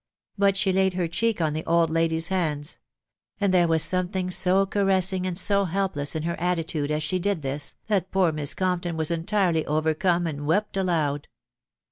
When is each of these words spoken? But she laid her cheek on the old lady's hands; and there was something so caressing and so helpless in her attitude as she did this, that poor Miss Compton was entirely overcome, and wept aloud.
But 0.35 0.57
she 0.57 0.73
laid 0.73 0.95
her 0.95 1.07
cheek 1.07 1.41
on 1.41 1.53
the 1.53 1.63
old 1.65 1.91
lady's 1.91 2.29
hands; 2.29 2.79
and 3.39 3.53
there 3.53 3.67
was 3.67 3.83
something 3.83 4.31
so 4.31 4.65
caressing 4.65 5.27
and 5.27 5.37
so 5.37 5.65
helpless 5.65 6.15
in 6.15 6.23
her 6.23 6.33
attitude 6.39 6.89
as 6.89 7.03
she 7.03 7.19
did 7.19 7.43
this, 7.43 7.75
that 7.85 8.09
poor 8.09 8.31
Miss 8.31 8.55
Compton 8.55 8.97
was 8.97 9.11
entirely 9.11 9.63
overcome, 9.67 10.25
and 10.25 10.47
wept 10.47 10.75
aloud. 10.75 11.27